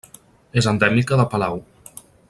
[0.61, 1.63] És endèmica de Palau.